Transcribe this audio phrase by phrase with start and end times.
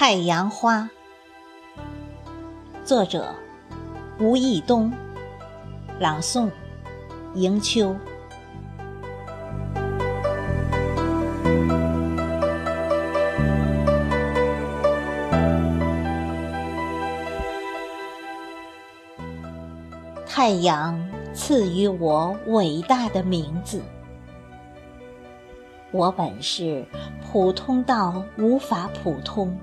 [0.00, 0.88] 太阳花，
[2.86, 3.34] 作者
[4.18, 4.90] 吴义东，
[5.98, 6.50] 朗诵
[7.34, 7.94] 迎秋。
[20.26, 20.98] 太阳
[21.34, 23.82] 赐予我伟大的名字。
[25.90, 26.86] 我本是
[27.30, 29.54] 普通到无法普通、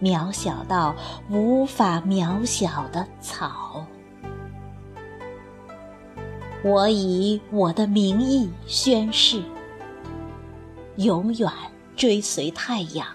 [0.00, 0.94] 渺小到
[1.30, 3.86] 无法渺小的草。
[6.62, 9.42] 我以我的名义宣誓：
[10.96, 11.50] 永远
[11.94, 13.06] 追随太阳，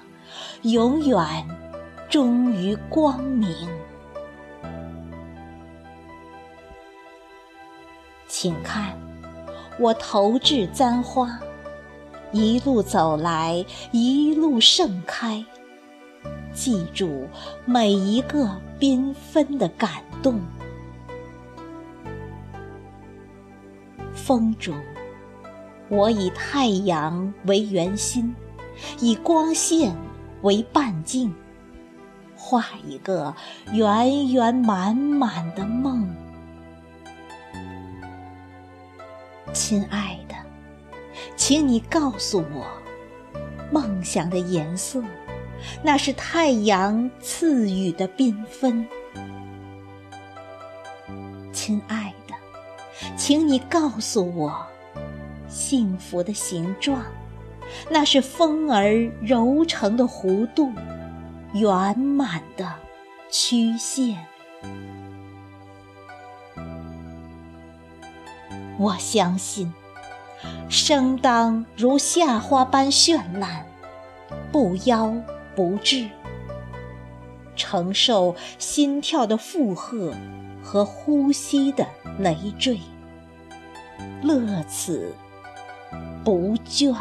[0.62, 1.46] 永远
[2.10, 3.50] 忠于光明。
[8.28, 8.98] 请看，
[9.78, 11.38] 我投掷簪花。
[12.32, 15.46] 一路走来，一路盛开。
[16.54, 17.28] 记住
[17.66, 18.50] 每一个
[18.80, 20.40] 缤纷的感动。
[24.14, 24.76] 风中，
[25.90, 28.36] 我以太阳为圆心，
[29.00, 29.96] 以光线
[30.42, 31.34] 为半径，
[32.36, 33.34] 画一个
[33.74, 36.08] 圆圆满满的梦。
[39.54, 40.36] 亲爱的。
[41.36, 42.66] 请你告诉我，
[43.72, 45.04] 梦想的颜色，
[45.84, 48.88] 那是太阳赐予的缤纷。
[51.52, 52.34] 亲爱的，
[53.16, 54.66] 请你告诉我，
[55.48, 57.02] 幸福的形状，
[57.90, 60.72] 那是风儿揉成的弧度，
[61.54, 62.74] 圆满的
[63.30, 64.18] 曲线。
[68.78, 69.72] 我相信。
[70.68, 73.64] 生当如夏花般绚烂，
[74.52, 75.22] 不夭
[75.56, 76.10] 不至，
[77.56, 80.14] 承受心跳的负荷
[80.64, 81.86] 和呼吸的
[82.20, 82.80] 累赘，
[84.22, 85.14] 乐此
[86.24, 86.96] 不倦。